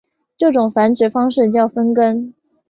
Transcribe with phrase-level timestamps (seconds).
[0.35, 2.33] 这种繁殖方式叫分根。